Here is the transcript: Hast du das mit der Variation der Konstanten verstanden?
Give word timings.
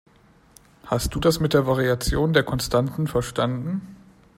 Hast 0.87 1.13
du 1.13 1.19
das 1.19 1.39
mit 1.39 1.53
der 1.53 1.67
Variation 1.67 2.33
der 2.33 2.41
Konstanten 2.41 3.05
verstanden? 3.05 3.97